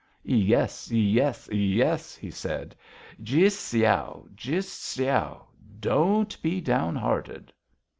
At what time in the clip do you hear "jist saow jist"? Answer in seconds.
3.21-4.83